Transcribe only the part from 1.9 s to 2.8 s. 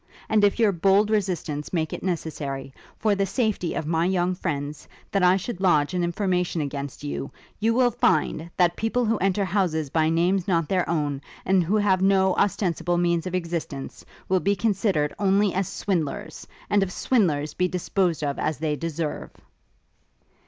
it necessary,